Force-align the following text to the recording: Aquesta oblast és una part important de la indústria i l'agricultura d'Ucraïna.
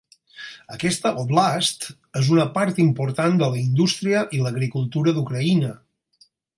Aquesta 0.75 1.11
oblast 1.23 1.85
és 2.21 2.31
una 2.37 2.47
part 2.57 2.81
important 2.87 3.39
de 3.45 3.53
la 3.53 3.63
indústria 3.67 4.27
i 4.39 4.43
l'agricultura 4.45 5.19
d'Ucraïna. 5.21 5.75